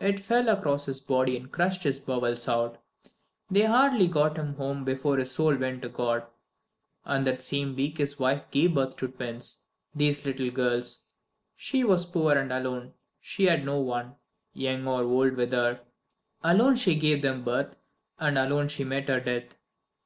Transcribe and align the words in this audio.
It 0.00 0.20
fell 0.20 0.48
across 0.48 0.86
his 0.86 1.00
body 1.00 1.36
and 1.36 1.52
crushed 1.52 1.82
his 1.82 2.00
bowels 2.00 2.48
out. 2.48 2.78
They 3.50 3.64
hardly 3.64 4.08
got 4.08 4.38
him 4.38 4.54
home 4.54 4.84
before 4.86 5.18
his 5.18 5.32
soul 5.32 5.54
went 5.54 5.82
to 5.82 5.90
God; 5.90 6.22
and 7.04 7.26
that 7.26 7.42
same 7.42 7.76
week 7.76 7.98
his 7.98 8.18
wife 8.18 8.50
gave 8.50 8.74
birth 8.74 8.96
to 8.96 9.08
twins 9.08 9.58
these 9.94 10.24
little 10.24 10.50
girls. 10.50 11.02
She 11.56 11.84
was 11.84 12.06
poor 12.06 12.32
and 12.38 12.54
alone; 12.54 12.94
she 13.20 13.44
had 13.44 13.66
no 13.66 13.78
one, 13.80 14.14
young 14.54 14.86
or 14.88 15.02
old, 15.02 15.34
with 15.34 15.52
her. 15.52 15.80
Alone 16.42 16.76
she 16.76 16.94
gave 16.94 17.20
them 17.20 17.44
birth, 17.44 17.76
and 18.18 18.38
alone 18.38 18.68
she 18.68 18.82
met 18.82 19.08
her 19.08 19.20
death." 19.20 19.56